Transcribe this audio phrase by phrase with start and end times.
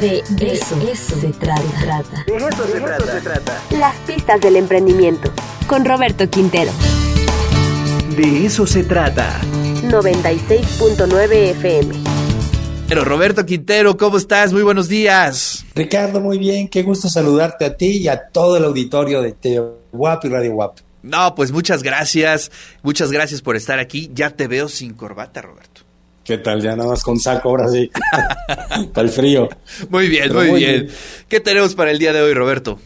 [0.00, 2.24] De eso, eso se trata.
[2.26, 3.04] De eso, se, trata.
[3.04, 3.62] se trata.
[3.72, 5.30] Las pistas del emprendimiento.
[5.66, 6.72] Con Roberto Quintero.
[8.16, 9.38] De eso se trata.
[9.82, 11.94] 96.9 FM.
[12.88, 14.54] Pero Roberto Quintero, ¿cómo estás?
[14.54, 15.66] Muy buenos días.
[15.74, 16.68] Ricardo, muy bien.
[16.68, 20.78] Qué gusto saludarte a ti y a todo el auditorio de TeoWap y Radio WAP.
[21.02, 22.50] No, pues muchas gracias.
[22.82, 24.10] Muchas gracias por estar aquí.
[24.14, 25.79] Ya te veo sin corbata, Roberto.
[26.30, 26.62] ¿Qué tal?
[26.62, 27.90] Ya nada más con saco, ahora sí.
[28.94, 29.48] para el frío.
[29.88, 30.88] Muy bien, muy, bien.
[31.28, 32.78] ¿Qué tenemos para el día de hoy, Roberto?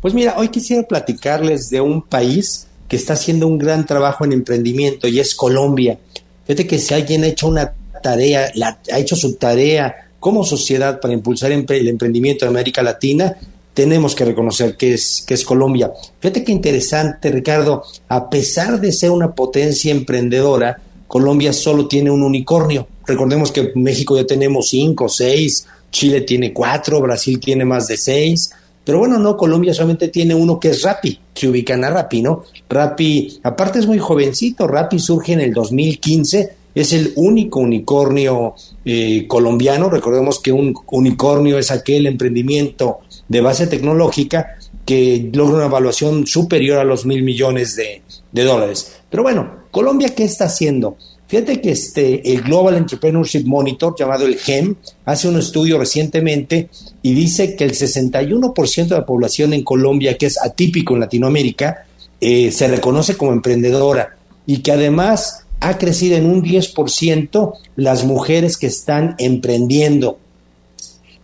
[0.00, 4.32] Pues mira, hoy quisiera platicarles de un país que está haciendo un gran trabajo en
[4.32, 5.96] emprendimiento y es Colombia.
[6.44, 7.72] Fíjate que si alguien ha hecho una
[8.02, 8.50] tarea,
[8.92, 13.36] ha hecho su tarea como sociedad para impulsar el emprendimiento de América Latina,
[13.74, 15.92] tenemos que reconocer que es, que es Colombia.
[16.18, 22.22] Fíjate qué interesante, Ricardo, a pesar de ser una potencia emprendedora, Colombia solo tiene un
[22.22, 22.88] unicornio.
[23.06, 28.50] Recordemos que México ya tenemos cinco, seis, Chile tiene cuatro, Brasil tiene más de seis.
[28.82, 32.44] Pero bueno, no, Colombia solamente tiene uno que es Rappi, se ubican a Rappi, ¿no?
[32.66, 39.26] Rappi, aparte es muy jovencito, Rappi surge en el 2015, es el único unicornio eh,
[39.28, 39.90] colombiano.
[39.90, 44.56] Recordemos que un unicornio es aquel emprendimiento de base tecnológica
[44.92, 48.02] que logra una evaluación superior a los mil millones de,
[48.44, 49.00] dólares.
[49.08, 50.98] Pero bueno, Colombia, ¿qué está haciendo?
[51.28, 54.74] Fíjate que este, el Global Entrepreneurship Monitor, llamado el GEM,
[55.06, 56.68] hace un estudio recientemente
[57.00, 61.86] y dice que el 61% de la población en Colombia, que es atípico en Latinoamérica,
[62.20, 68.58] eh, se reconoce como emprendedora y que además ha crecido en un 10% las mujeres
[68.58, 70.18] que están emprendiendo.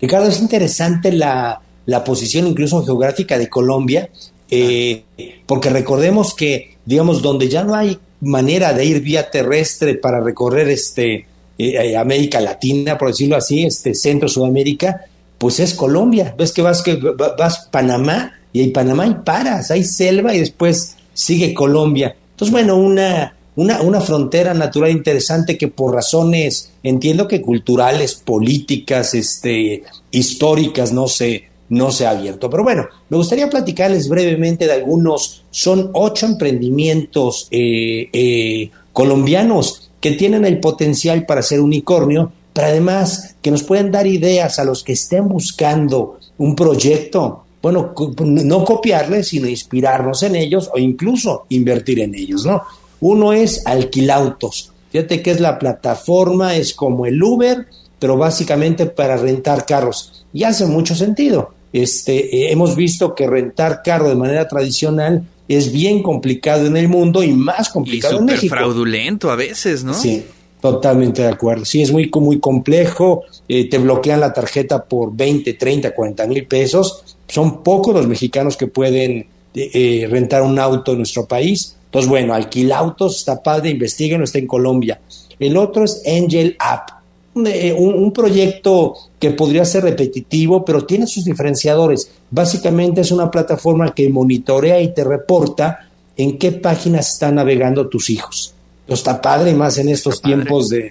[0.00, 1.60] Ricardo, es interesante la,
[2.04, 4.10] posición incluso geográfica de Colombia,
[4.50, 5.04] eh,
[5.46, 10.68] porque recordemos que, digamos, donde ya no hay manera de ir vía terrestre para recorrer
[10.68, 11.26] este eh,
[11.58, 15.06] eh, América Latina, por decirlo así, este Centro Sudamérica,
[15.38, 16.34] pues es Colombia.
[16.36, 20.96] Ves que vas que vas Panamá y hay Panamá y paras, hay selva y después
[21.14, 22.14] sigue Colombia.
[22.30, 29.14] Entonces, bueno, una, una, una frontera natural interesante que por razones, entiendo que culturales, políticas,
[29.14, 29.82] este,
[30.12, 32.48] históricas, no sé, no se ha abierto.
[32.50, 40.12] Pero bueno, me gustaría platicarles brevemente de algunos, son ocho emprendimientos eh, eh, colombianos que
[40.12, 44.82] tienen el potencial para ser unicornio, pero además que nos pueden dar ideas a los
[44.82, 47.92] que estén buscando un proyecto, bueno,
[48.24, 52.62] no copiarles, sino inspirarnos en ellos o incluso invertir en ellos, ¿no?
[53.00, 54.72] Uno es Alquilautos.
[54.90, 57.66] Fíjate que es la plataforma, es como el Uber,
[57.98, 60.24] pero básicamente para rentar carros.
[60.32, 61.52] Y hace mucho sentido.
[61.72, 66.88] Este, eh, hemos visto que rentar carro de manera tradicional es bien complicado en el
[66.88, 68.54] mundo y más complicado en México.
[68.54, 69.94] fraudulento a veces, ¿no?
[69.94, 70.24] Sí,
[70.60, 71.64] totalmente de acuerdo.
[71.64, 73.24] Sí, es muy, muy complejo.
[73.48, 77.16] Eh, te bloquean la tarjeta por 20, 30, 40 mil pesos.
[77.26, 81.76] Son pocos los mexicanos que pueden eh, rentar un auto en nuestro país.
[81.86, 85.00] Entonces, bueno, alquilautos, está padre, investiguen, está en Colombia.
[85.38, 86.97] El otro es Angel App
[87.46, 92.10] eh, un, proyecto que podría ser repetitivo, pero tiene sus diferenciadores.
[92.30, 98.10] Básicamente es una plataforma que monitorea y te reporta en qué páginas están navegando tus
[98.10, 98.54] hijos.
[98.86, 100.90] está padre, más en estos tiempos de,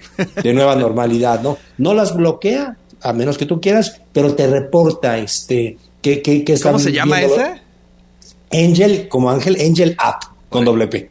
[0.52, 1.58] nueva normalidad, ¿no?
[1.76, 6.78] No las bloquea, a menos que tú quieras, pero te reporta este que, que, ¿Cómo
[6.78, 7.60] se llama esa?
[8.52, 11.10] Angel, como Ángel, Angel App, con doble P,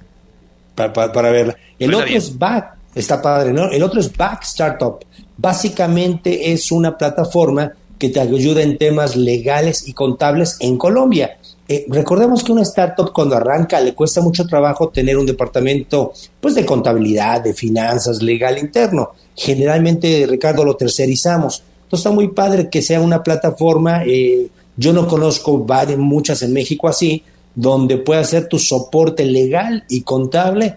[0.76, 1.56] para, verla.
[1.78, 3.70] El otro es Back, está padre, ¿no?
[3.70, 4.98] El otro es Back Startup.
[5.38, 11.38] Básicamente es una plataforma que te ayuda en temas legales y contables en Colombia.
[11.70, 16.56] Eh, recordemos que una startup cuando arranca le cuesta mucho trabajo tener un departamento pues
[16.56, 19.12] de contabilidad, de finanzas, legal interno.
[19.36, 21.64] Generalmente, Ricardo, lo tercerizamos.
[21.84, 26.54] Entonces está muy padre que sea una plataforma, eh, yo no conozco varias, muchas en
[26.54, 27.24] México así,
[27.56, 30.76] donde pueda hacer tu soporte legal y contable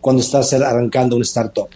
[0.00, 1.68] cuando estás arrancando una startup.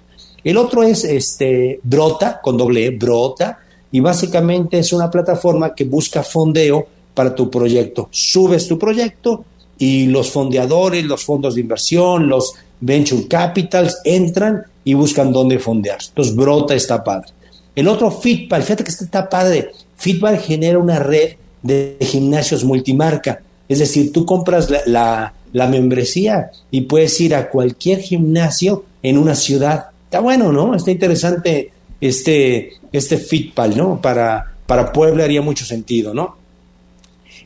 [0.45, 3.59] El otro es este, Brota, con doble E, Brota,
[3.91, 8.09] y básicamente es una plataforma que busca fondeo para tu proyecto.
[8.11, 9.45] Subes tu proyecto
[9.79, 15.99] y los fondeadores, los fondos de inversión, los venture capitals entran y buscan dónde fondear.
[16.07, 17.29] Entonces, Brota está padre.
[17.75, 19.71] El otro, Fitball, fíjate que este está padre.
[19.97, 23.41] Fitball genera una red de gimnasios multimarca.
[23.69, 29.35] Es decir, tú compras la, la membresía y puedes ir a cualquier gimnasio en una
[29.35, 30.77] ciudad está bueno, ¿no?
[30.77, 34.01] Está interesante este, este Fitpal, ¿no?
[34.01, 36.37] Para, para Puebla haría mucho sentido, ¿no?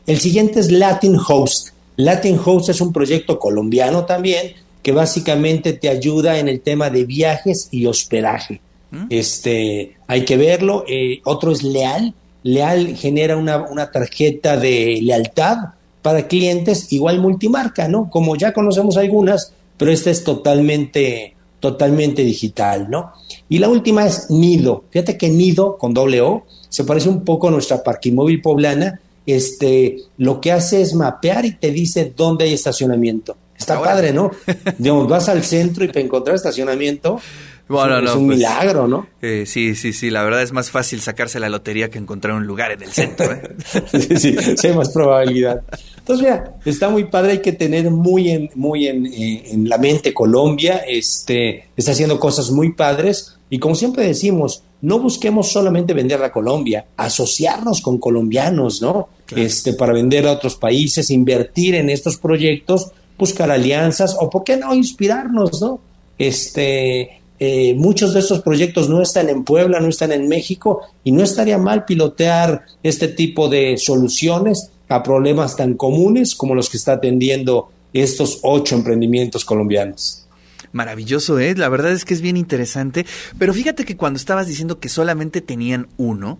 [0.05, 1.69] El siguiente es Latin Host.
[1.95, 7.05] Latin Host es un proyecto colombiano también que básicamente te ayuda en el tema de
[7.05, 8.61] viajes y hospedaje.
[8.91, 9.05] ¿Mm?
[9.09, 10.85] Este, hay que verlo.
[10.87, 12.13] Eh, otro es Leal.
[12.43, 15.57] Leal genera una, una tarjeta de lealtad
[16.03, 18.11] para clientes igual multimarca, ¿no?
[18.11, 23.13] Como ya conocemos algunas, pero esta es totalmente, totalmente digital, ¿no?
[23.47, 24.83] Y la última es Nido.
[24.89, 29.01] Fíjate que Nido, con doble O, se parece un poco a nuestra parquimóvil poblana.
[29.25, 33.37] Este, lo que hace es mapear y te dice dónde hay estacionamiento.
[33.57, 34.31] Está padre, ¿no?
[34.77, 37.19] Digamos, vas al centro y para encontrar estacionamiento
[37.69, 39.07] bueno, es un pues, milagro, ¿no?
[39.21, 40.09] Eh, sí, sí, sí.
[40.09, 43.31] La verdad es más fácil sacarse la lotería que encontrar un lugar en el centro.
[43.31, 43.55] ¿eh?
[43.91, 45.61] sí, sí, sí, hay más probabilidad.
[45.99, 47.33] Entonces, mira, está muy padre.
[47.33, 50.81] Hay que tener muy en, muy en, eh, en la mente Colombia.
[50.87, 53.37] Este, está haciendo cosas muy padres.
[53.51, 59.09] Y como siempre decimos, no busquemos solamente vender a Colombia, asociarnos con colombianos, ¿no?
[59.35, 64.57] Este, para vender a otros países, invertir en estos proyectos, buscar alianzas o, ¿por qué
[64.57, 65.81] no, inspirarnos, ¿no?
[66.17, 71.11] Este, eh, muchos de estos proyectos no están en Puebla, no están en México y
[71.11, 76.77] no estaría mal pilotear este tipo de soluciones a problemas tan comunes como los que
[76.77, 80.25] está atendiendo estos ocho emprendimientos colombianos.
[80.71, 81.55] Maravilloso, ¿eh?
[81.55, 83.05] La verdad es que es bien interesante.
[83.37, 86.37] Pero fíjate que cuando estabas diciendo que solamente tenían uno,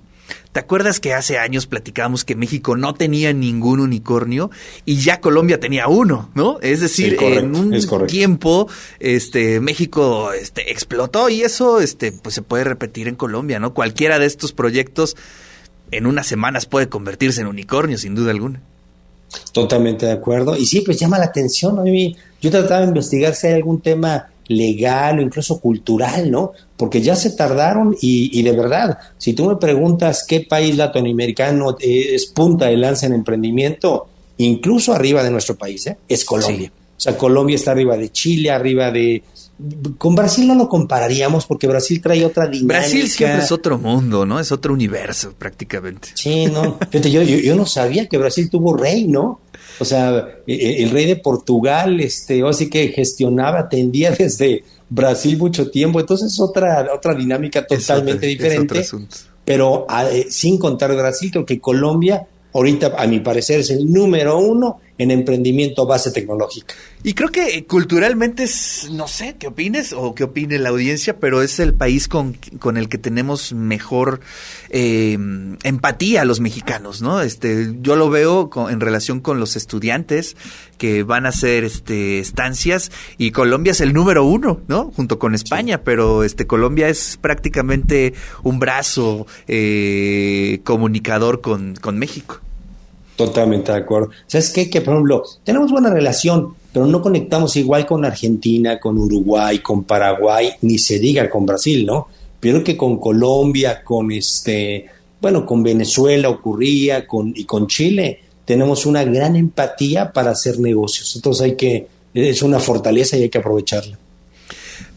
[0.52, 4.52] ¿Te acuerdas que hace años platicábamos que México no tenía ningún unicornio
[4.86, 6.60] y ya Colombia tenía uno, ¿no?
[6.62, 8.68] Es decir, en un tiempo
[9.00, 13.74] este México este explotó y eso este pues se puede repetir en Colombia, ¿no?
[13.74, 15.16] Cualquiera de estos proyectos
[15.92, 18.62] en unas semanas puede convertirse en unicornio sin duda alguna.
[19.52, 20.56] Totalmente de acuerdo.
[20.56, 21.80] Y sí, pues llama la atención.
[21.80, 26.52] A mí, yo trataba de investigar si hay algún tema legal o incluso cultural, ¿no?
[26.76, 32.26] Porque ya se tardaron y, de verdad, si tú me preguntas qué país latinoamericano es
[32.26, 34.08] punta de lanza en emprendimiento,
[34.38, 35.98] incluso arriba de nuestro país, ¿eh?
[36.08, 36.72] es Colombia.
[36.98, 39.24] O sea, Colombia está arriba de Chile, arriba de...
[39.98, 42.80] Con Brasil no lo compararíamos porque Brasil trae otra dinámica.
[42.80, 44.40] Brasil siempre es otro mundo, ¿no?
[44.40, 46.10] Es otro universo prácticamente.
[46.14, 46.78] Sí, no.
[46.90, 49.42] Fíjate, yo, yo, yo no sabía que Brasil tuvo rey, ¿no?
[49.80, 54.64] O sea, e, e, el rey de Portugal, este, o así que gestionaba, atendía desde
[54.90, 56.00] Brasil mucho tiempo.
[56.00, 58.86] Entonces es otra, otra dinámica totalmente diferente.
[59.44, 64.38] pero eh, sin contar Brasil, creo que Colombia ahorita, a mi parecer, es el número
[64.38, 66.76] uno en emprendimiento base tecnológica.
[67.02, 71.18] Y creo que culturalmente es, no sé, ¿qué opines o qué opine la audiencia?
[71.18, 74.20] Pero es el país con, con el que tenemos mejor
[74.70, 75.18] eh,
[75.64, 77.22] empatía los mexicanos, ¿no?
[77.22, 80.36] Este, yo lo veo en relación con los estudiantes
[80.78, 84.92] que van a hacer este, estancias y Colombia es el número uno, ¿no?
[84.94, 88.14] Junto con España, pero este, Colombia es prácticamente
[88.44, 92.42] un brazo eh, comunicador con, con México.
[93.20, 94.12] Totalmente de acuerdo.
[94.28, 94.70] ¿Sabes qué?
[94.70, 99.84] Que, por ejemplo, tenemos buena relación, pero no conectamos igual con Argentina, con Uruguay, con
[99.84, 102.08] Paraguay, ni se diga con Brasil, ¿no?
[102.40, 104.86] Pero que con Colombia, con este,
[105.20, 111.14] bueno, con Venezuela ocurría, con, y con Chile, tenemos una gran empatía para hacer negocios.
[111.18, 114.00] Entonces hay que, es una fortaleza y hay que aprovecharla.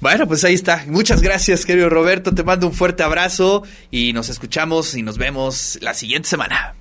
[0.00, 0.84] Bueno, pues ahí está.
[0.86, 2.32] Muchas gracias, querido Roberto.
[2.32, 6.76] Te mando un fuerte abrazo y nos escuchamos y nos vemos la siguiente semana.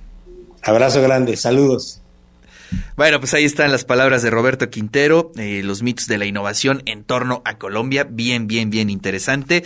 [0.62, 2.02] Abrazo grande, saludos.
[2.96, 6.82] Bueno, pues ahí están las palabras de Roberto Quintero, eh, los mitos de la innovación
[6.86, 9.64] en torno a Colombia, bien, bien, bien interesante.